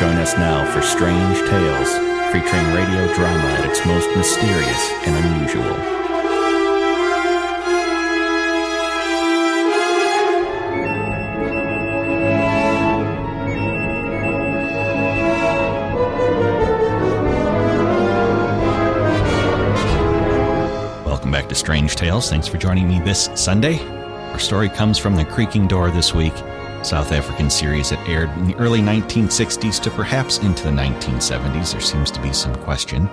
[0.00, 1.88] Join us now for Strange Tales,
[2.32, 5.62] featuring radio drama at its most mysterious and unusual.
[21.06, 22.28] Welcome back to Strange Tales.
[22.28, 23.78] Thanks for joining me this Sunday.
[24.32, 26.34] Our story comes from The Creaking Door this week,
[26.84, 31.72] South African series that aired in the early 1960s to perhaps into the 1970s.
[31.72, 33.06] There seems to be some question.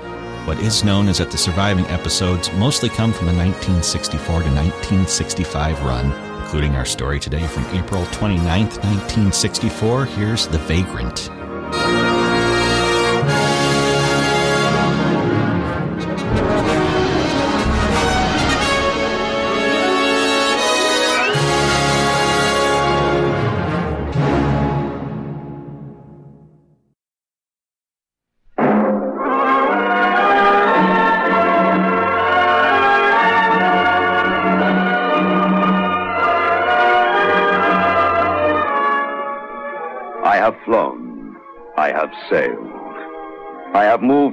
[0.46, 5.84] What is known is that the surviving episodes mostly come from the 1964 to 1965
[5.84, 6.12] run,
[6.42, 10.06] including our story today from April 29th, 1964.
[10.06, 11.41] Here's The Vagrant.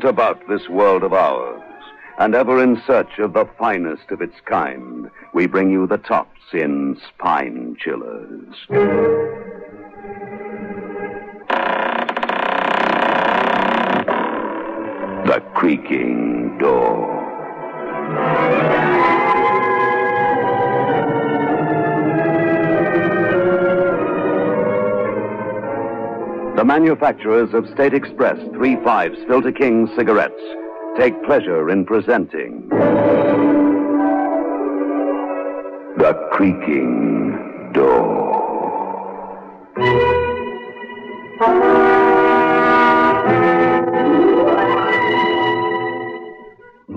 [0.05, 1.61] About this world of ours,
[2.19, 6.41] and ever in search of the finest of its kind, we bring you the tops
[6.53, 8.55] in spine chillers.
[15.27, 17.19] The creaking door.
[26.59, 30.43] The manufacturers of State Express 3.5 Filter King cigarettes
[30.99, 32.69] take pleasure in presenting
[35.99, 38.35] The Creaking Door.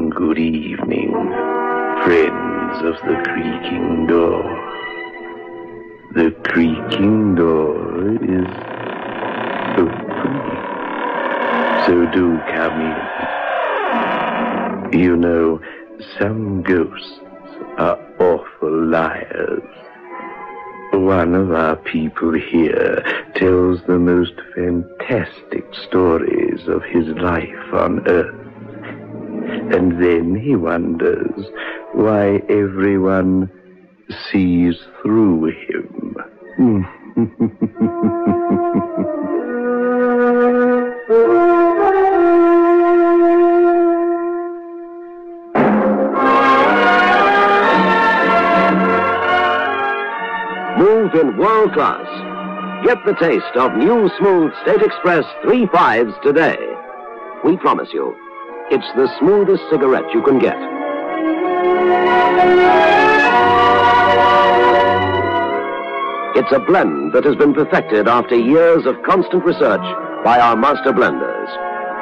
[0.10, 1.12] Good evening,
[2.04, 4.42] friends of the creaking door.
[6.16, 8.71] The creaking door is
[9.78, 10.72] open.
[11.86, 12.82] So do come.
[14.94, 15.60] You know,
[16.20, 17.20] some ghosts
[17.78, 19.64] are awful liars.
[20.94, 23.02] One of our people here
[23.36, 28.36] tells the most fantastic stories of his life on Earth.
[29.74, 31.46] And then he wonders
[31.94, 33.50] why everyone
[34.30, 36.18] sees through him.
[41.12, 41.20] Move
[51.16, 52.08] in world class.
[52.86, 56.56] Get the taste of new smooth State Express 3 fives today.
[57.44, 58.16] We promise you,
[58.70, 60.56] it's the smoothest cigarette you can get.
[66.38, 69.84] It's a blend that has been perfected after years of constant research
[70.24, 71.50] by our master blenders.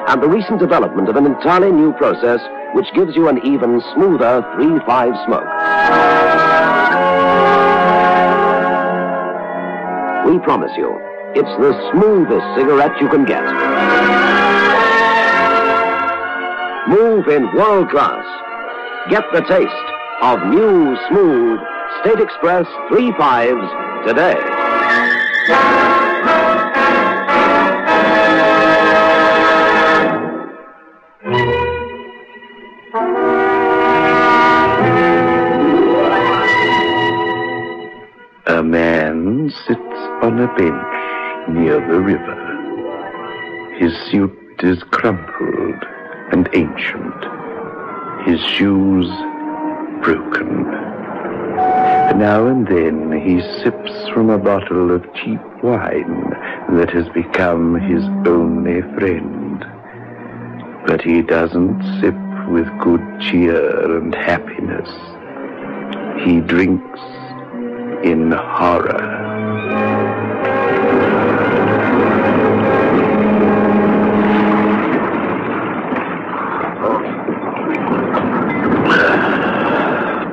[0.09, 2.41] And the recent development of an entirely new process
[2.73, 5.49] which gives you an even smoother 3-5 smoke.
[10.25, 10.99] We promise you,
[11.35, 13.43] it's the smoothest cigarette you can get.
[16.87, 18.25] Move in world class.
[19.09, 19.89] Get the taste
[20.21, 21.59] of new, smooth
[22.01, 25.88] State Express 3 fives today.
[38.59, 43.77] A man sits on a bench near the river.
[43.79, 45.81] His suit is crumpled
[46.33, 48.27] and ancient.
[48.27, 49.07] His shoes
[50.03, 50.63] broken.
[52.19, 56.31] Now and then he sips from a bottle of cheap wine
[56.71, 59.63] that has become his only friend.
[60.85, 64.89] But he doesn't sip with good cheer and happiness.
[66.25, 66.99] He drinks
[68.03, 69.27] in horror.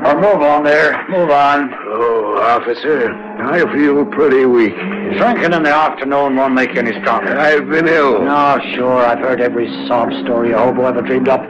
[0.08, 1.04] Oh, move on there.
[1.08, 1.72] Move on.
[1.74, 4.74] Oh, officer, I feel pretty weak.
[5.18, 7.36] Drinking in the afternoon won't make you any stronger.
[7.36, 8.22] I've been ill.
[8.22, 9.04] No, sure.
[9.04, 11.42] I've heard every sob story a hobo ever dreamed up.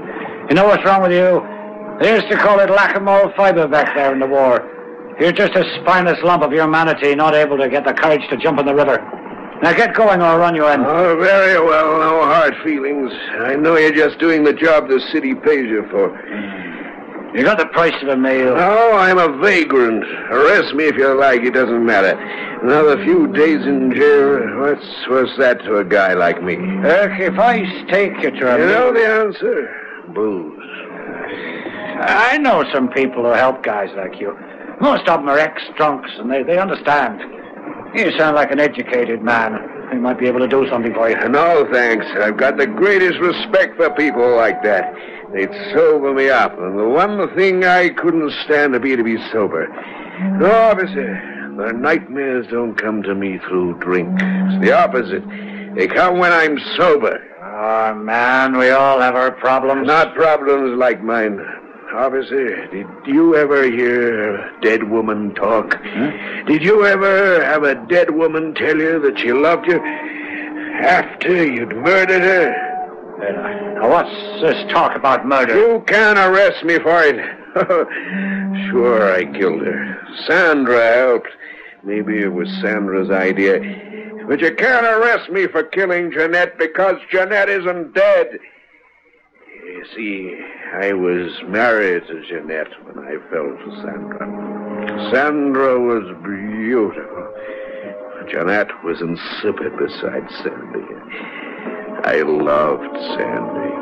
[0.49, 1.43] You know what's wrong with you?
[2.01, 4.76] They used to call it lack of moral fiber back there in the war.
[5.19, 8.59] You're just a spineless lump of humanity, not able to get the courage to jump
[8.59, 8.99] in the river.
[9.63, 10.85] Now get going or I'll run you in.
[10.85, 11.99] Oh, very well.
[11.99, 13.11] No hard feelings.
[13.41, 16.13] I know you're just doing the job the city pays you for.
[17.35, 18.55] You got the price of a meal.
[18.55, 20.05] No, I'm a vagrant.
[20.05, 21.41] Arrest me if you like.
[21.43, 22.19] It doesn't matter.
[22.63, 24.61] Another few days in jail.
[24.61, 26.55] What's what's that to a guy like me?
[26.55, 29.71] You Look, if I stake you to a know the answer?
[30.15, 30.63] Booze.
[31.99, 34.37] I know some people who help guys like you.
[34.81, 37.21] Most of them are ex-drunks, and they, they understand.
[37.95, 39.59] You sound like an educated man.
[39.91, 41.17] They might be able to do something for you.
[41.29, 42.05] No, thanks.
[42.21, 44.95] I've got the greatest respect for people like that.
[45.33, 49.17] They'd sober me up, and the one thing I couldn't stand to be to be
[49.33, 49.67] sober.
[50.39, 54.11] No, officer, the nightmares don't come to me through drink.
[54.21, 55.25] It's the opposite.
[55.75, 57.19] They come when I'm sober.
[57.43, 59.87] Oh, man, we all have our problems.
[59.87, 61.41] Not problems like mine.
[61.95, 65.81] Officer, did you ever hear a dead woman talk?
[66.47, 71.75] Did you ever have a dead woman tell you that she loved you after you'd
[71.77, 73.77] murdered her?
[73.77, 75.55] Now, what's this talk about murder?
[75.59, 77.17] You can't arrest me for it.
[78.71, 80.07] sure, I killed her.
[80.27, 81.29] Sandra helped.
[81.83, 83.61] Maybe it was Sandra's idea.
[84.29, 88.39] But you can't arrest me for killing Jeanette because Jeanette isn't dead.
[89.67, 90.39] You see,
[90.75, 94.27] I was married to Jeanette when I fell for Sandra.
[95.13, 97.35] Sandra was beautiful.
[98.31, 100.87] Jeanette was insipid beside Sandy.
[102.05, 103.75] I loved Sandy.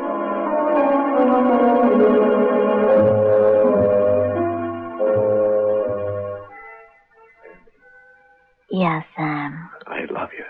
[8.71, 9.69] Yes, Sam.
[9.85, 10.45] I love you.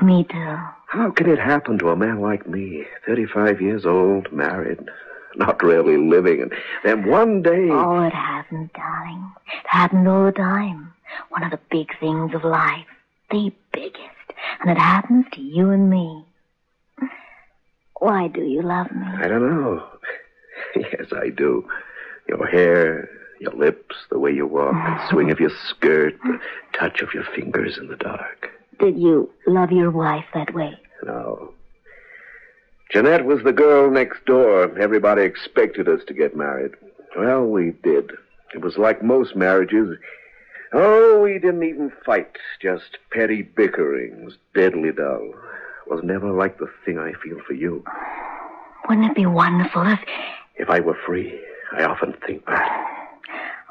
[0.06, 0.56] Me too.
[0.88, 4.78] How can it happen to a man like me, 35 years old, married,
[5.36, 6.52] not really living, and
[6.82, 7.68] then one day.
[7.70, 9.30] Oh, it happens, darling.
[9.48, 10.94] It happens all the time.
[11.28, 12.86] One of the big things of life.
[13.30, 14.00] The biggest.
[14.60, 16.24] And it happens to you and me.
[18.00, 19.06] Why do you love me?
[19.06, 19.86] I don't know.
[20.76, 21.68] yes, I do.
[22.28, 23.10] Your hair,
[23.40, 26.40] your lips, the way you walk, the swing of your skirt, the
[26.72, 28.50] touch of your fingers in the dark.
[28.78, 30.78] Did you love your wife that way?
[31.04, 31.52] No.
[32.92, 34.78] Jeanette was the girl next door.
[34.78, 36.72] Everybody expected us to get married.
[37.16, 38.12] Well, we did.
[38.54, 39.98] It was like most marriages.
[40.72, 42.36] Oh, we didn't even fight.
[42.62, 45.32] Just petty bickerings, deadly dull.
[45.86, 47.82] Was never like the thing I feel for you.
[48.88, 50.00] Wouldn't it be wonderful if...
[50.56, 51.38] If I were free,
[51.72, 53.08] I often think that.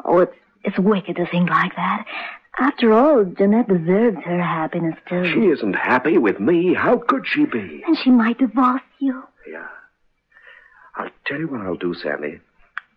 [0.05, 0.33] Oh, it's,
[0.63, 2.05] it's wicked to think like that.
[2.59, 5.25] After all, Jeanette deserves her happiness, too.
[5.31, 6.73] She isn't happy with me.
[6.73, 7.83] How could she be?
[7.85, 9.23] And she might divorce you.
[9.49, 9.67] Yeah.
[10.95, 12.39] I'll tell you what I'll do, Sammy.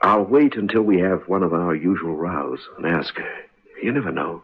[0.01, 3.35] I'll wait until we have one of our usual rows and ask her.
[3.83, 4.43] You never know.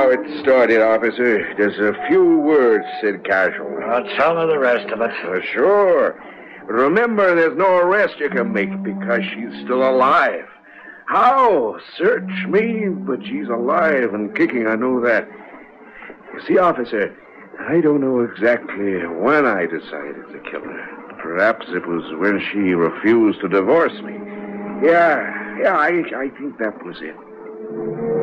[0.00, 1.52] How it started, officer.
[1.58, 3.84] Just a few words said casually.
[3.84, 5.10] Well, tell me the rest of it.
[5.10, 6.22] Uh, sure.
[6.64, 10.46] Remember, there's no arrest you can make because she's still alive.
[11.06, 11.76] How?
[11.98, 15.28] Search me, but she's alive and kicking, I know that.
[16.32, 17.14] You see, officer,
[17.68, 21.16] I don't know exactly when I decided to kill her.
[21.20, 24.14] Perhaps it was when she refused to divorce me.
[24.82, 28.19] Yeah, yeah, I, I think that was it.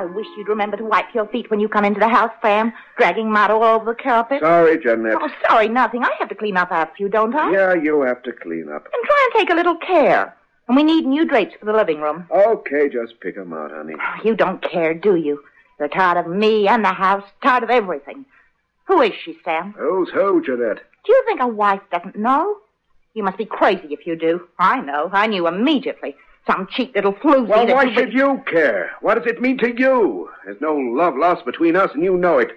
[0.00, 2.72] I wish you'd remember to wipe your feet when you come into the house, Sam,
[2.96, 4.40] dragging mud all over the carpet.
[4.40, 5.18] Sorry, Jeanette.
[5.20, 6.02] Oh, sorry, nothing.
[6.02, 7.52] I have to clean up after you, don't I?
[7.52, 8.86] Yeah, you have to clean up.
[8.86, 10.34] And try and take a little care.
[10.68, 12.24] And we need new drapes for the living room.
[12.30, 13.92] Okay, just pick 'em out, honey.
[13.94, 15.44] Oh, you don't care, do you?
[15.78, 18.24] You're tired of me and the house, tired of everything.
[18.86, 19.74] Who is she, Sam?
[19.76, 20.80] Who's who, Jeanette?
[21.04, 22.56] Do you think a wife doesn't know?
[23.12, 24.48] You must be crazy if you do.
[24.58, 25.10] I know.
[25.12, 26.16] I knew immediately.
[26.46, 27.48] Some cheap little floozy.
[27.48, 28.92] Well, why should you care?
[29.00, 30.30] What does it mean to you?
[30.44, 32.50] There's no love lost between us, and you know it.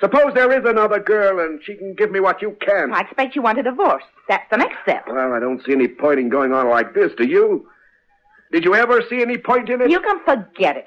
[0.00, 2.92] Suppose there is another girl and she can give me what you can.
[2.94, 4.04] I expect you want a divorce.
[4.28, 5.04] That's the next step.
[5.08, 7.68] Well, I don't see any point in going on like this, do you?
[8.52, 9.90] Did you ever see any point in it?
[9.90, 10.86] You can forget it.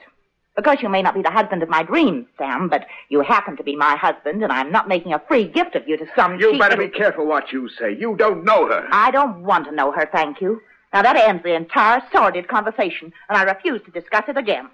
[0.56, 3.64] Because you may not be the husband of my dreams, Sam, but you happen to
[3.64, 6.58] be my husband, and I'm not making a free gift of you to some You
[6.60, 7.96] better be careful what you say.
[7.98, 8.88] You don't know her.
[8.92, 10.62] I don't want to know her, thank you.
[10.94, 14.70] Now that ends the entire sordid conversation, and I refuse to discuss it again.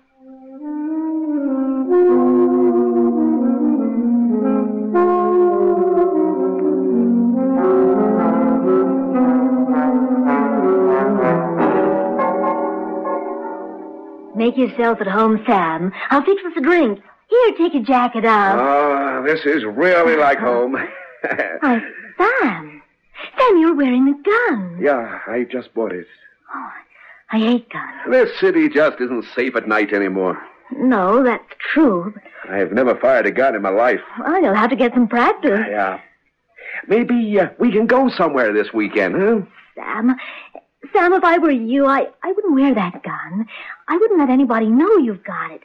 [14.36, 15.92] Make yourself at home, Sam.
[16.10, 17.00] I'll fix us a drink.
[17.28, 18.56] Here, take your jacket off.
[18.60, 20.74] Oh, this is really like home.
[21.62, 21.82] Why,
[22.18, 22.82] Sam.
[23.38, 24.78] Sam, you're wearing a gun.
[24.82, 26.08] yeah, I just bought it.
[26.54, 26.70] Oh,
[27.32, 27.92] I hate guns.
[28.10, 30.38] This city just isn't safe at night anymore.
[30.72, 31.44] No, that's
[31.74, 32.14] true.
[32.50, 34.02] I've never fired a gun in my life.
[34.20, 35.60] Well, you'll have to get some practice.
[35.70, 36.00] Yeah.
[36.88, 39.40] Maybe uh, we can go somewhere this weekend, huh?
[39.76, 40.16] Sam,
[40.94, 43.48] Sam, if I were you, I, I wouldn't wear that gun.
[43.88, 45.62] I wouldn't let anybody know you've got it.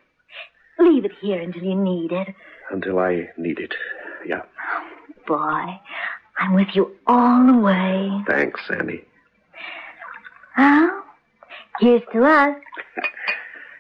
[0.79, 2.35] Leave it here until you need it.
[2.71, 3.75] Until I need it.
[4.27, 4.43] Yeah.
[5.27, 5.81] Boy,
[6.43, 8.11] I'm with you all the way.
[8.27, 9.05] Thanks, Sandy.
[10.59, 11.05] Well,
[11.81, 12.57] here's to us.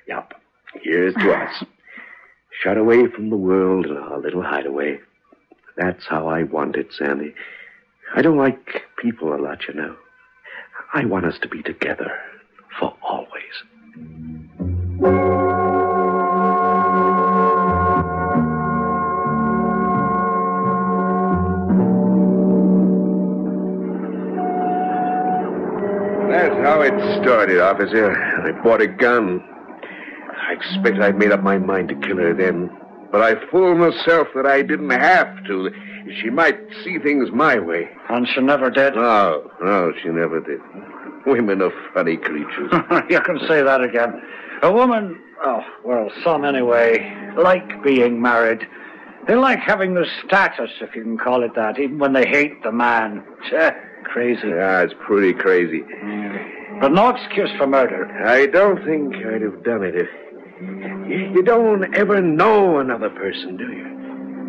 [0.08, 0.34] Yep.
[0.82, 1.64] Here's to us.
[2.62, 4.98] Shut away from the world in our little hideaway.
[5.76, 7.34] That's how I want it, Sandy.
[8.14, 9.96] I don't like people a lot, you know.
[10.92, 12.10] I want us to be together
[12.78, 13.62] for always.
[26.82, 28.12] How it started, officer.
[28.12, 29.40] I bought a gun.
[30.48, 32.70] I expect I'd made up my mind to kill her then.
[33.10, 35.70] But I fooled myself that I didn't have to.
[36.20, 37.88] She might see things my way.
[38.08, 38.94] And she never did.
[38.94, 40.60] No, no, she never did.
[41.26, 42.72] Women are funny creatures.
[43.10, 44.20] you can say that again.
[44.62, 48.66] A woman, oh, well, some anyway, like being married.
[49.28, 52.64] They like having the status, if you can call it that, even when they hate
[52.64, 53.22] the man.
[54.04, 54.48] Crazy.
[54.48, 55.82] yeah, it's pretty crazy.
[56.80, 58.06] But no excuse for murder.
[58.26, 60.08] I don't think I'd have done it if.
[60.60, 63.92] You you don't ever know another person, do you?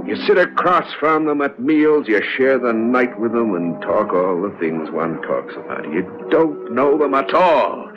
[0.06, 4.14] You sit across from them at meals, you share the night with them, and talk
[4.14, 5.86] all the things one talks about.
[5.86, 7.90] You don't know them at all.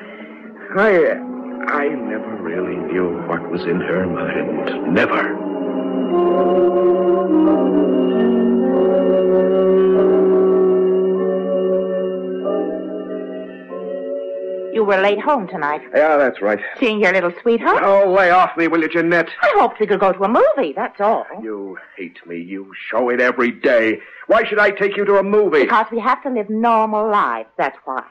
[0.77, 1.21] I.
[1.69, 4.95] I never really knew what was in her mind.
[4.95, 5.35] Never.
[14.77, 16.59] You were late home tonight, Yeah, that's right.
[16.79, 17.83] seeing your little sweetheart.
[17.83, 19.31] Oh, lay off me, will you, Jeanette?
[19.41, 21.25] I hoped we could go to a movie, that's all.
[21.43, 22.37] You hate me.
[22.37, 24.01] You show it every day.
[24.27, 25.63] Why should I take you to a movie?
[25.63, 28.05] Because we have to live normal lives, that's why.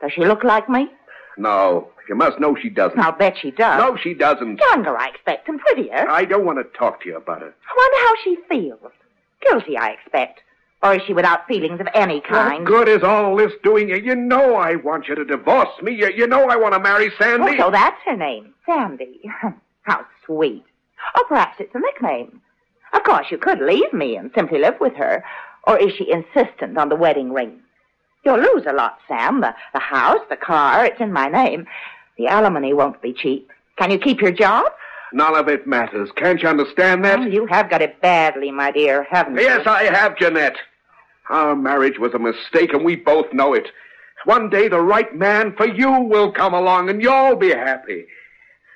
[0.00, 0.88] Does she look like me?
[1.36, 3.00] No, you must know she doesn't.
[3.00, 3.80] I'll bet she does.
[3.80, 4.60] No, she doesn't.
[4.70, 6.08] Younger, I expect, and prettier.
[6.08, 7.52] I don't want to talk to you about it.
[7.68, 8.92] I wonder how she feels.
[9.40, 10.42] Guilty, I expect.
[10.82, 12.64] Or is she without feelings of any kind?
[12.64, 13.96] What good is all this doing you?
[13.96, 15.94] You know I want you to divorce me.
[15.94, 17.54] You, you know I want to marry Sandy.
[17.60, 19.20] Oh, so that's her name, Sandy.
[19.82, 20.64] How sweet.
[21.16, 22.40] Or perhaps it's a nickname.
[22.92, 25.24] Of course, you could leave me and simply live with her.
[25.66, 27.60] Or is she insistent on the wedding ring?
[28.24, 29.40] You'll lose a lot, Sam.
[29.40, 31.66] The, the house, the car, it's in my name.
[32.18, 33.50] The alimony won't be cheap.
[33.78, 34.66] Can you keep your job?
[35.12, 36.10] None of it matters.
[36.16, 37.20] Can't you understand that?
[37.20, 39.42] Oh, you have got it badly, my dear, haven't you?
[39.42, 40.56] Yes, I have, Jeanette.
[41.28, 43.68] Our marriage was a mistake, and we both know it.
[44.24, 48.06] One day the right man for you will come along, and you'll be happy.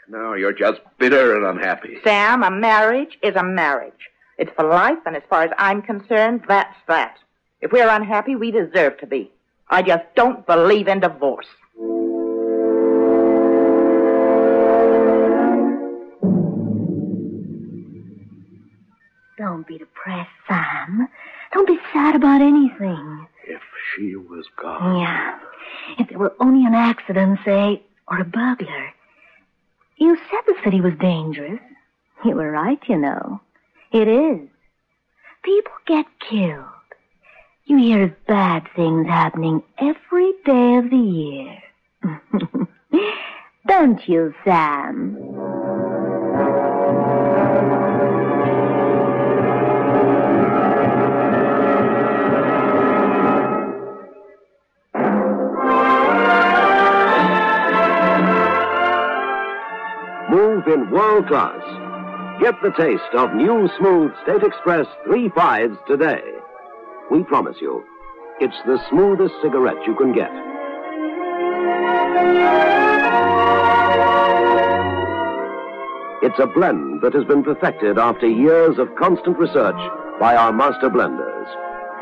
[0.09, 1.99] Now you're just bitter and unhappy.
[2.05, 4.11] Sam, a marriage is a marriage.
[4.39, 7.17] It's for life, and as far as I'm concerned, that's that.
[7.61, 9.31] If we're unhappy, we deserve to be.
[9.69, 11.47] I just don't believe in divorce.
[19.39, 21.09] Don't be depressed, Sam.
[21.57, 23.27] Don't be sad about anything.
[23.49, 23.63] If
[23.95, 25.01] she was gone.
[25.01, 25.39] Yeah.
[25.99, 28.93] If there were only an accident, say, or a burglar.
[29.97, 31.59] You said the city was dangerous.
[32.27, 33.41] You were right, you know.
[33.91, 34.51] It is.
[35.45, 36.67] People get killed.
[37.65, 41.63] You hear of bad things happening every day of the year.
[43.67, 45.66] Don't you, Sam?
[60.67, 61.63] In world class.
[62.41, 66.21] Get the taste of new smooth State Express 3 Fives today.
[67.09, 67.85] We promise you,
[68.41, 70.33] it's the smoothest cigarette you can get.
[76.25, 79.79] It's a blend that has been perfected after years of constant research
[80.19, 81.47] by our master blenders.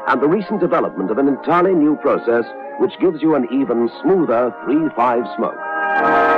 [0.08, 2.46] And the recent development of an entirely new process
[2.78, 6.33] which gives you an even smoother 3-5 smoke.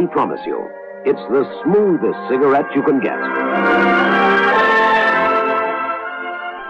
[0.00, 0.66] We promise you,
[1.04, 3.18] it's the smoothest cigarette you can get.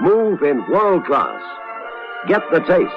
[0.03, 1.41] Move in world class.
[2.27, 2.91] Get the taste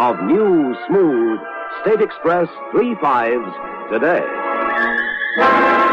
[0.00, 1.38] of new, smooth
[1.82, 3.52] State Express 3 Fives
[3.92, 5.85] today.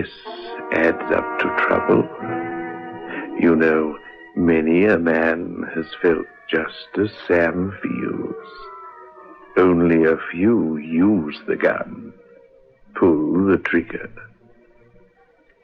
[0.00, 0.10] This
[0.72, 2.08] adds up to trouble.
[3.38, 3.98] You know,
[4.36, 8.34] many a man has felt just as Sam feels.
[9.56, 12.12] Only a few use the gun,
[12.94, 14.10] pull the trigger.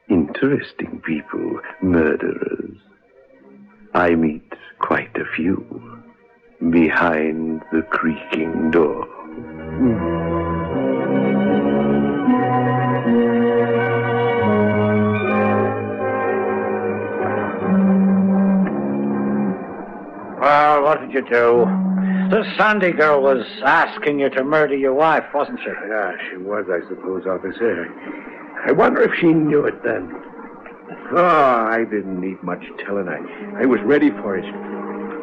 [0.08, 2.76] Interesting people, murderers.
[3.94, 6.02] I meet quite a few
[6.70, 9.04] behind the creaking door.
[9.04, 10.15] Hmm.
[21.16, 21.64] You do?
[22.28, 25.70] The Sandy girl was asking you to murder your wife, wasn't she?
[25.88, 27.86] Yeah, she was, I suppose, officer.
[28.66, 30.12] I wonder if she knew it then.
[31.12, 33.08] Oh, I didn't need much telling.
[33.08, 34.44] I, I was ready for it.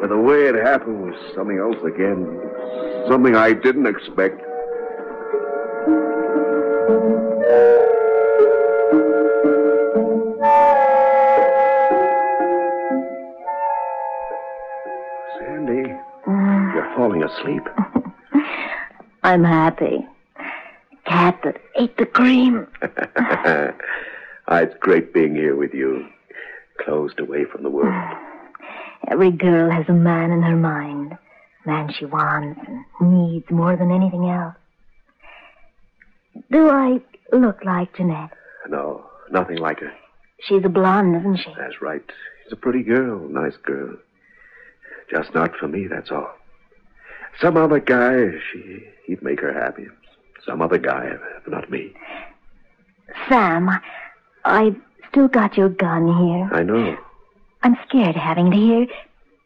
[0.00, 2.40] But the way it happened was something else again.
[3.08, 4.40] Something I didn't expect.
[19.24, 20.06] I'm happy.
[21.06, 22.68] Cat that ate the cream.
[24.46, 26.06] Ah, it's great being here with you,
[26.84, 27.94] closed away from the world.
[29.10, 31.16] Every girl has a man in her mind.
[31.64, 34.54] Man she wants and needs more than anything else.
[36.52, 37.00] Do I
[37.32, 38.32] look like Jeanette?
[38.68, 39.94] No, nothing like her.
[40.40, 41.54] She's a blonde, isn't she?
[41.56, 42.02] That's right.
[42.42, 43.96] She's a pretty girl, nice girl.
[45.10, 46.34] Just not for me, that's all.
[47.40, 49.86] Some other guy, she, he'd make her happy.
[50.46, 51.10] Some other guy,
[51.44, 51.92] but not me.
[53.28, 53.70] Sam,
[54.44, 54.76] I've
[55.10, 56.50] still got your gun here.
[56.52, 56.96] I know.
[57.62, 58.86] I'm scared having it here.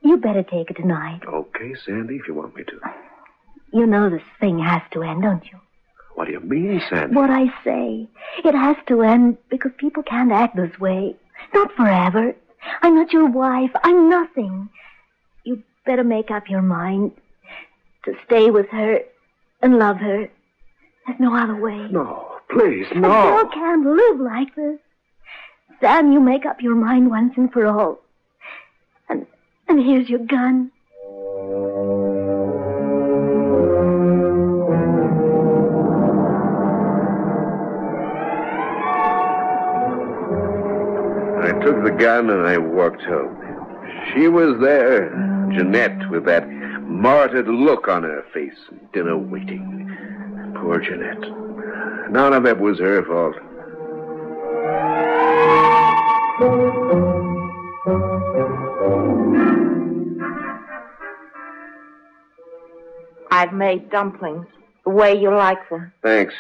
[0.03, 1.20] You better take it tonight.
[1.27, 2.81] Okay, Sandy, if you want me to.
[3.72, 5.59] You know this thing has to end, don't you?
[6.14, 7.14] What do you mean, Sandy?
[7.14, 8.09] What I say.
[8.44, 11.14] It has to end because people can't act this way.
[11.55, 12.35] Not forever.
[12.83, 13.70] I'm not your wife.
[13.85, 14.68] I'm nothing.
[15.44, 17.12] You better make up your mind
[18.12, 19.01] to stay with her
[19.62, 20.29] and love her.
[21.07, 21.88] There's no other way.
[21.90, 23.09] No, please, A no.
[23.09, 24.79] girl can't live like this.
[25.81, 28.01] Sam, you make up your mind once and for all.
[29.09, 29.27] And
[29.68, 30.71] and here's your gun.
[41.40, 43.37] I took the gun and I walked home.
[44.12, 45.09] She was there,
[45.57, 46.44] Jeanette, with that
[46.88, 48.59] martyred look on her face,
[48.92, 49.87] dinner waiting.
[50.57, 52.11] Poor Jeanette.
[52.11, 53.37] None of it was her fault.
[63.31, 64.46] I've made dumplings
[64.85, 65.92] the way you like them.
[66.03, 66.35] Thanks.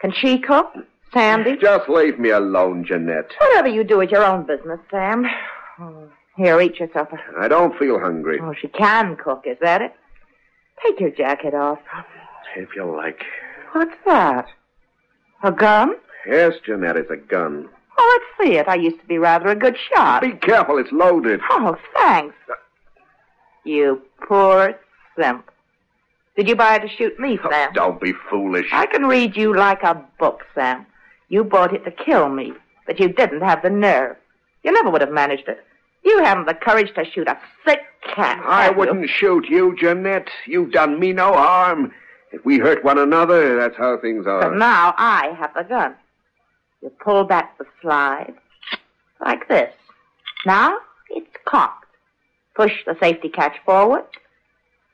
[0.00, 0.72] Can she cook?
[1.12, 1.56] Sandy?
[1.56, 3.30] Just leave me alone, Jeanette.
[3.40, 5.26] Whatever you do is your own business, Sam.
[5.80, 6.08] Oh.
[6.36, 7.20] Here, eat your supper.
[7.38, 8.38] I don't feel hungry.
[8.42, 9.94] Oh, she can cook, is that it?
[10.84, 11.78] Take your jacket off.
[12.56, 13.22] If you like.
[13.72, 14.46] What's that?
[15.42, 15.94] A gun?
[16.26, 17.68] Yes, Jeanette, it's a gun.
[17.96, 18.66] Oh, let's see it.
[18.68, 20.22] I used to be rather a good shot.
[20.22, 21.40] Be careful, it's loaded.
[21.50, 22.34] Oh, thanks.
[23.64, 24.74] You poor
[25.18, 25.48] simp.
[26.36, 27.72] Did you buy it to shoot me, Oh, Sam?
[27.74, 28.66] don't be foolish.
[28.72, 30.84] I can read you like a book, Sam.
[31.28, 32.52] You bought it to kill me,
[32.86, 34.16] but you didn't have the nerve.
[34.64, 35.64] You never would have managed it.
[36.04, 37.80] You haven't the courage to shoot a sick
[38.14, 38.42] cat.
[38.44, 38.78] I have you?
[38.78, 40.28] wouldn't shoot you, Jeanette.
[40.46, 41.92] You've done me no harm.
[42.32, 44.40] If we hurt one another, that's how things are.
[44.40, 44.56] But are.
[44.56, 45.94] now I have the gun.
[46.82, 48.34] You pull back the slide,
[49.24, 49.72] like this.
[50.44, 50.76] Now
[51.10, 51.86] it's cocked.
[52.54, 54.04] Push the safety catch forward.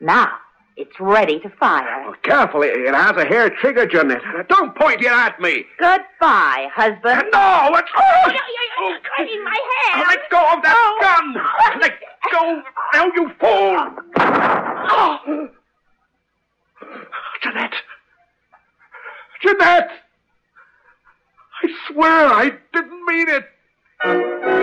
[0.00, 0.30] Now
[0.76, 2.04] It's ready to fire.
[2.06, 4.22] Oh, careful, it has a hair trigger, Jeanette.
[4.48, 5.64] Don't point it at me.
[5.78, 7.24] Goodbye, husband.
[7.32, 7.90] No, it's...
[7.96, 8.32] Oh,
[8.82, 9.60] Oh, cutting my
[9.92, 10.06] hand.
[10.08, 10.98] let go of that Oh.
[11.02, 11.80] gun.
[11.82, 11.92] Let
[12.32, 12.62] go.
[12.94, 13.94] Now, you fool.
[14.92, 15.48] Oh.
[17.42, 17.74] Jeanette.
[19.42, 19.90] Jeanette.
[21.62, 24.59] I swear I didn't mean it.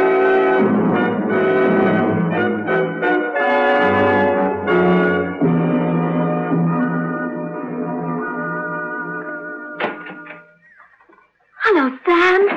[12.08, 12.48] Sam.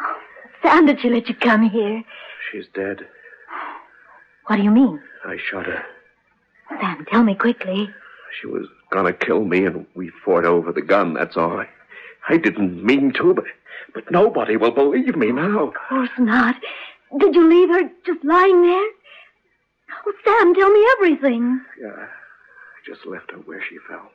[0.00, 0.16] Oh,
[0.62, 2.02] Sam, did she let you come here?
[2.50, 3.06] She's dead.
[4.46, 5.00] What do you mean?
[5.24, 5.82] I shot her.
[6.80, 7.90] Sam, tell me quickly.
[8.40, 11.60] She was gonna kill me, and we fought over the gun, that's all.
[11.60, 11.68] I,
[12.28, 13.44] I didn't mean to, but,
[13.92, 15.68] but nobody will believe me now.
[15.68, 16.56] Of course not.
[17.18, 18.88] Did you leave her just lying there?
[20.06, 21.60] Oh, Sam, tell me everything.
[21.80, 24.10] Yeah, I just left her where she fell.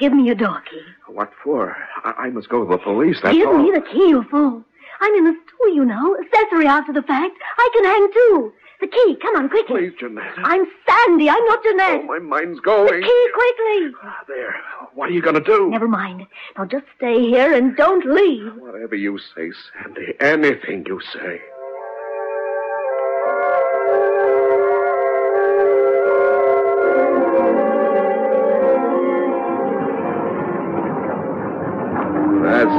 [0.00, 0.80] Give me your door key.
[1.06, 1.76] What for?
[2.04, 3.58] I, I must go to the police, that's Give all.
[3.58, 4.64] me the key, you fool.
[5.02, 6.16] I'm in the stool, you know.
[6.18, 7.36] Accessory after the fact.
[7.58, 8.52] I can hang too.
[8.80, 9.90] The key, come on, quickly.
[9.90, 10.32] Please, Jeanette.
[10.38, 11.28] I'm Sandy.
[11.28, 12.86] I'm not Oh, my mind's going.
[12.86, 13.02] the going.
[13.02, 13.92] key, quickly.
[14.02, 14.54] Ah, there.
[14.94, 15.68] What are you gonna do?
[15.70, 16.26] Never mind.
[16.56, 18.54] Now just stay here and don't leave.
[18.56, 19.50] Whatever you say,
[19.84, 20.14] Sandy.
[20.20, 21.40] Anything you say.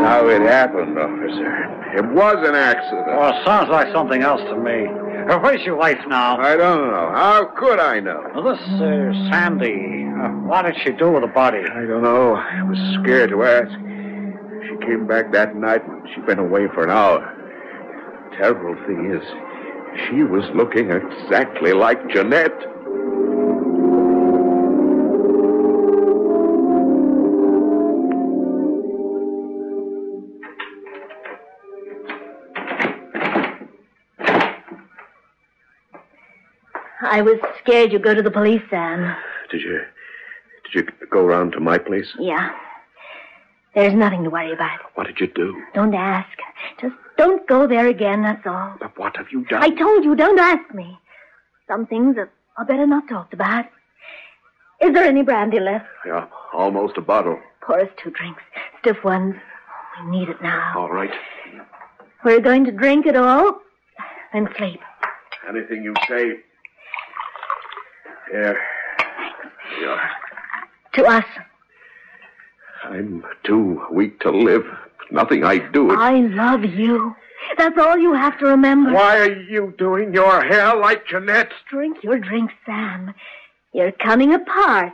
[0.03, 1.97] How it happened, officer.
[1.97, 3.05] It was an accident.
[3.09, 4.87] Oh, sounds like something else to me.
[5.29, 6.37] Uh, where's your wife now?
[6.39, 7.11] I don't know.
[7.13, 8.21] How could I know?
[8.33, 11.59] Now, this uh, Sandy, uh, what did she do with the body?
[11.59, 12.35] I don't know.
[12.35, 13.71] I was scared to ask.
[14.67, 17.21] She came back that night and she'd been away for an hour.
[18.37, 19.23] Terrible thing is,
[20.07, 22.55] she was looking exactly like Jeanette.
[37.11, 39.13] I was scared you'd go to the police, Sam.
[39.51, 39.81] Did you
[40.63, 42.07] did you go round to my place?
[42.17, 42.55] Yeah.
[43.75, 44.79] There's nothing to worry about.
[44.95, 45.61] What did you do?
[45.73, 46.29] Don't ask.
[46.79, 48.77] Just don't go there again, that's all.
[48.79, 49.61] But what have you done?
[49.61, 50.97] I told you, don't ask me.
[51.67, 53.65] Some things are, are better not talked about.
[54.81, 55.87] Is there any brandy left?
[56.05, 57.39] Yeah, almost a bottle.
[57.61, 58.41] Pour us two drinks.
[58.79, 59.35] Stiff ones.
[59.99, 60.73] We need it now.
[60.77, 61.11] All right.
[62.23, 63.59] We're going to drink it all
[64.31, 64.79] and sleep.
[65.49, 66.39] Anything you say.
[68.31, 68.57] Here.
[69.81, 70.09] Yeah.
[70.93, 71.25] To us.
[72.83, 74.63] I'm too weak to live.
[75.11, 75.91] Nothing I do.
[75.91, 77.15] I love you.
[77.57, 78.93] That's all you have to remember.
[78.93, 81.51] Why are you doing your hair like Jeanette?
[81.69, 83.13] Drink your drink, Sam.
[83.73, 84.93] You're coming apart.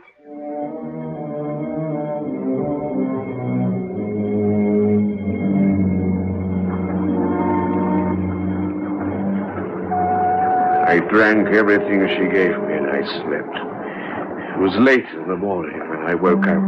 [10.88, 13.54] I drank everything she gave me I slept.
[13.54, 16.62] It was late in the morning when I woke up.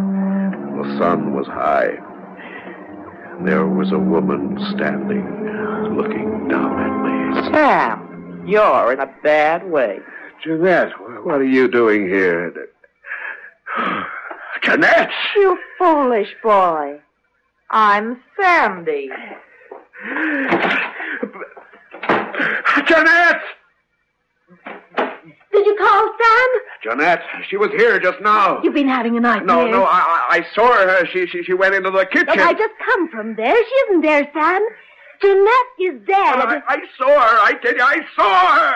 [0.77, 1.97] The sun was high.
[3.45, 5.27] There was a woman standing,
[5.97, 7.53] looking down at me.
[7.53, 9.99] Sam, you're in a bad way.
[10.45, 10.93] Jeanette,
[11.25, 12.55] what are you doing here?
[14.63, 15.11] Jeanette!
[15.35, 17.01] You foolish boy.
[17.71, 19.11] I'm Sandy.
[22.87, 23.43] Jeanette!
[25.53, 26.49] Did you call Sam?
[26.83, 28.63] Jeanette, she was here just now.
[28.63, 29.57] You've been having a nightmare.
[29.57, 31.07] No, no, I, I saw her.
[31.07, 32.29] She, she, she went into the kitchen.
[32.29, 33.57] Look, I just come from there.
[33.57, 34.63] She isn't there, Sam.
[35.21, 36.37] Jeanette is dead.
[36.37, 37.39] Well, I, I saw her.
[37.41, 38.75] I tell you, I saw her.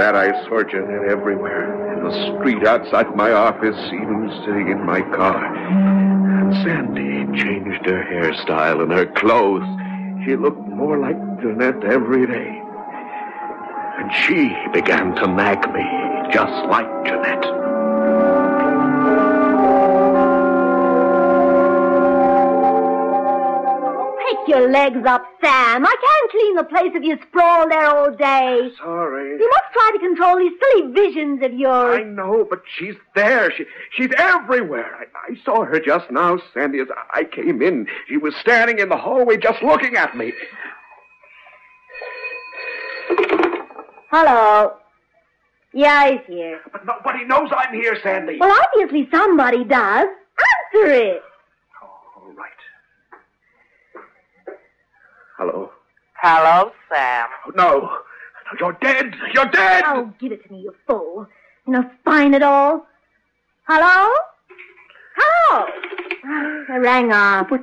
[0.00, 1.92] That, I saw Jeanette everywhere.
[1.92, 5.44] In the street outside my office, even sitting in my car.
[5.44, 9.68] And Sandy changed her hairstyle and her clothes.
[10.24, 12.62] She looked more like Jeanette every day.
[13.98, 15.84] And she began to nag me,
[16.32, 17.59] just like Jeanette.
[24.50, 25.86] Your legs up, Sam.
[25.86, 28.70] I can't clean the place if you sprawl there all day.
[28.76, 29.30] Sorry.
[29.38, 32.00] You must try to control these silly visions of yours.
[32.00, 33.52] I know, but she's there.
[33.56, 33.64] She,
[33.96, 34.96] she's everywhere.
[34.96, 37.86] I, I saw her just now, Sandy, as I came in.
[38.08, 40.32] She was standing in the hallway just looking at me.
[44.10, 44.74] Hello.
[45.72, 46.60] Yeah, he's here.
[46.72, 48.38] But nobody knows I'm here, Sandy.
[48.40, 50.08] Well, obviously somebody does.
[50.74, 51.22] Answer it.
[52.16, 52.50] All right.
[55.40, 55.70] Hello?
[56.20, 57.28] Hello, Sam.
[57.54, 57.88] No.
[58.60, 59.14] You're dead.
[59.32, 59.84] You're dead.
[59.86, 61.26] Oh, give it to me, you fool.
[61.66, 62.86] You know, spine at all.
[63.66, 64.12] Hello?
[65.16, 65.66] Hello?
[66.26, 67.50] Oh, I rang off.
[67.50, 67.62] It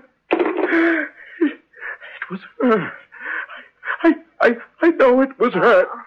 [2.32, 2.94] was her.
[4.02, 5.86] I, I, I know it was her.
[5.88, 6.02] Oh.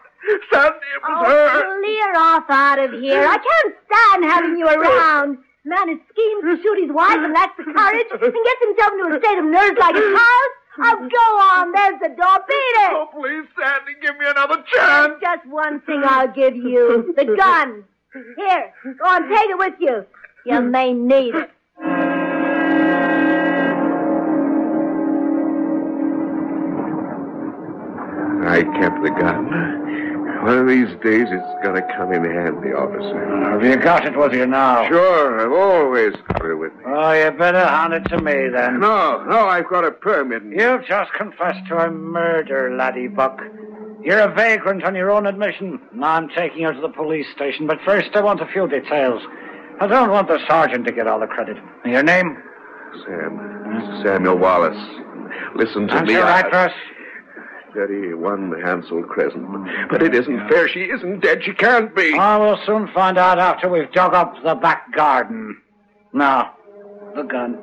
[0.53, 1.79] Sandy, it was oh, her.
[1.85, 3.25] Clear off out of here.
[3.25, 5.39] I can't stand having you around.
[5.65, 9.15] Man who schemes to shoot his wife and lacks the courage and gets himself into
[9.15, 10.51] a state of nerves like a child.
[10.83, 11.27] Oh, go
[11.61, 11.73] on.
[11.73, 12.39] There's the door.
[12.49, 12.93] Beat it.
[12.93, 15.15] Oh, please, Sandy, give me another chance.
[15.21, 17.13] Just one thing I'll give you.
[17.17, 17.85] The gun.
[18.37, 20.05] Here, go on, take it with you.
[20.45, 21.51] You may need it.
[28.43, 29.90] I kept the gun.
[30.43, 33.51] One of these days, it's going to come in handy, officer.
[33.51, 34.89] Have you got it with you now?
[34.89, 36.83] Sure, I've always got it with me.
[36.87, 38.81] Oh, you better hand it to me then.
[38.81, 40.43] No, no, I've got a permit.
[40.45, 43.39] You've just confessed to a murder, laddie Buck.
[44.03, 45.79] You're a vagrant on your own admission.
[45.93, 49.21] Now I'm taking you to the police station, but first I want a few details.
[49.79, 51.59] I don't want the sergeant to get all the credit.
[51.85, 52.43] Your name?
[53.05, 54.01] Sam.
[54.03, 54.77] Samuel Wallace.
[55.55, 56.15] Listen to me.
[56.15, 56.73] your I-
[57.71, 57.89] address?
[57.89, 59.47] 31 Hansel Crescent.
[59.91, 60.69] But it isn't fair.
[60.69, 61.43] She isn't dead.
[61.45, 62.15] She can't be.
[62.19, 65.61] I will soon find out after we've dug up the back garden.
[66.13, 66.55] Now,
[67.15, 67.59] the gun.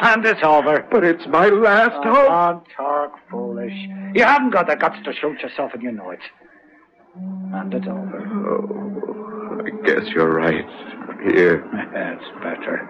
[0.00, 0.86] And it's over.
[0.90, 2.28] But it's my last hope.
[2.28, 3.74] Don't talk foolish.
[4.14, 6.20] You haven't got the guts to shoot yourself, and you know it.
[7.16, 8.28] And it's over.
[8.46, 10.64] Oh, I guess you're right.
[11.24, 11.66] Here.
[11.92, 12.88] That's better.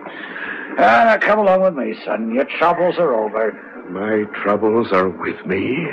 [0.78, 2.34] Ah, now come along with me, son.
[2.34, 3.52] Your troubles are over.
[3.88, 5.86] My troubles are with me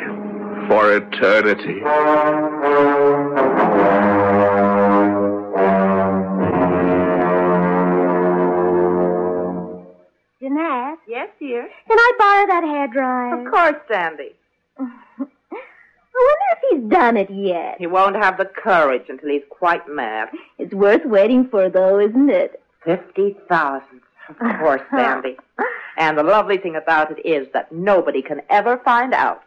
[0.67, 1.81] for eternity.
[10.41, 11.67] Jeanette, Yes, dear.
[11.87, 13.39] can I borrow that hair dryer?
[13.45, 14.35] Of course, Sandy.
[14.79, 17.75] I wonder if he's done it yet.
[17.79, 20.29] He won't have the courage until he's quite mad.
[20.57, 22.61] It's worth waiting for, though, isn't it?
[22.83, 24.01] Fifty thousand.
[24.29, 25.37] Of course, Sandy.
[25.97, 29.41] And the lovely thing about it is that nobody can ever find out.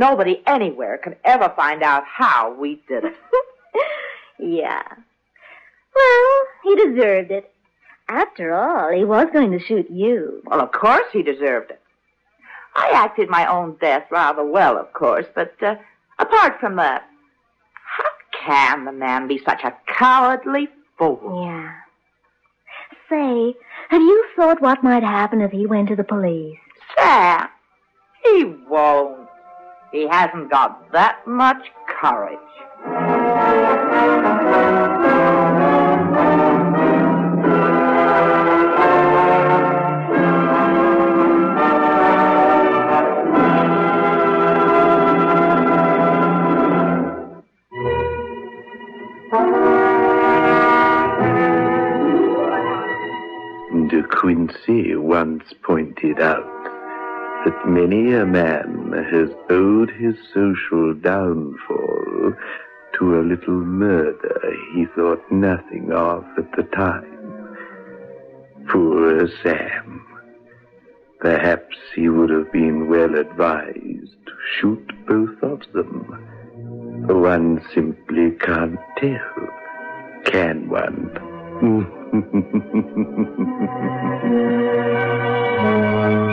[0.00, 3.14] Nobody anywhere can ever find out how we did it.
[4.38, 4.82] yeah.
[5.94, 7.52] Well, he deserved it.
[8.08, 10.42] After all, he was going to shoot you.
[10.46, 11.82] Well, of course he deserved it.
[12.74, 15.74] I acted my own death rather well, of course, but uh,
[16.18, 17.04] apart from that,
[17.84, 18.10] how
[18.42, 21.44] can the man be such a cowardly fool?
[21.44, 21.74] Yeah.
[23.10, 23.54] Say,
[23.90, 26.56] have you thought what might happen if he went to the police?
[26.96, 27.50] Sam.
[29.92, 32.38] He hasn't got that much courage.
[53.88, 56.59] De Quincey once pointed out
[57.44, 62.34] that many a man has owed his social downfall
[62.98, 64.40] to a little murder
[64.74, 67.56] he thought nothing of at the time.
[68.68, 70.06] Poor Sam.
[71.20, 77.06] Perhaps he would have been well advised to shoot both of them.
[77.08, 79.48] One simply can't tell,
[80.24, 81.10] can one?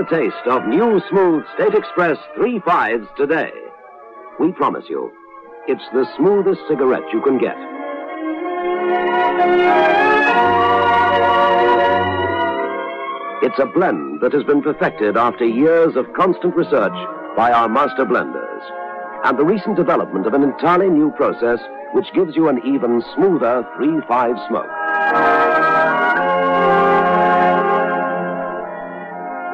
[0.00, 3.50] the taste of new smooth State Express 3 fives today.
[4.38, 5.12] We promise you,
[5.68, 7.56] it's the smoothest cigarette you can get.
[13.42, 16.96] It's a blend that has been perfected after years of constant research
[17.36, 18.62] by our master blenders.
[19.24, 21.58] And the recent development of an entirely new process
[21.92, 25.49] which gives you an even smoother 3-5 smoke.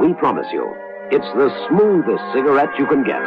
[0.06, 0.72] We promise you,
[1.10, 3.20] It's the smoothest cigarette you can get.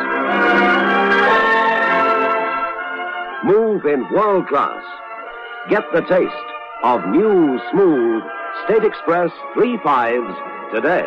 [3.43, 4.81] Move in world class.
[5.69, 6.49] Get the taste
[6.83, 8.23] of new, smooth
[8.63, 10.33] State Express 3 Fives
[10.73, 11.03] today.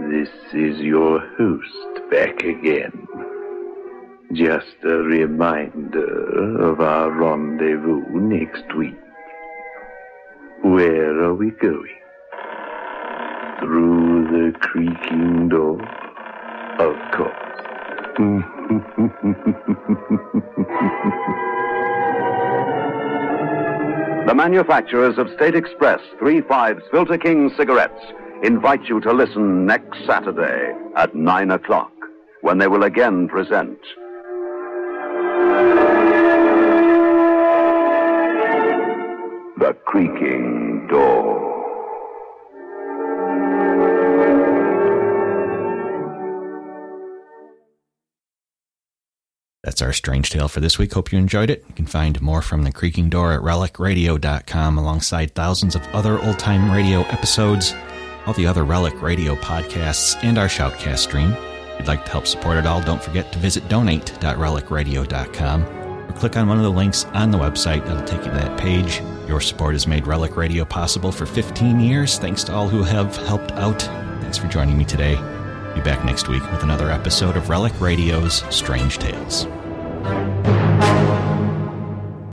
[0.00, 3.05] This is your host back again.
[4.32, 8.98] Just a reminder of our rendezvous next week.
[10.62, 11.96] Where are we going?
[13.60, 15.80] Through the creaking door?
[16.80, 17.32] Of course.
[24.26, 28.04] The manufacturers of State Express 3 Fives Filter King cigarettes
[28.42, 31.92] invite you to listen next Saturday at 9 o'clock
[32.40, 33.78] when they will again present
[39.66, 41.42] The Creaking Door.
[49.64, 50.92] That's our strange tale for this week.
[50.92, 51.64] Hope you enjoyed it.
[51.66, 56.38] You can find more from The Creaking Door at relicradio.com alongside thousands of other old
[56.38, 57.74] time radio episodes,
[58.24, 61.32] all the other Relic Radio podcasts, and our Shoutcast stream.
[61.32, 66.36] If you'd like to help support it all, don't forget to visit donate.relicradio.com or click
[66.36, 67.84] on one of the links on the website.
[67.84, 69.02] That'll take you to that page.
[69.26, 72.18] Your support has made Relic Radio possible for 15 years.
[72.18, 73.82] Thanks to all who have helped out.
[74.20, 75.14] Thanks for joining me today.
[75.74, 79.46] Be back next week with another episode of Relic Radio's Strange Tales.